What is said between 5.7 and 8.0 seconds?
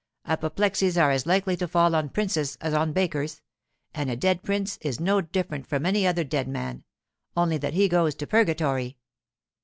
any other dead man—only that he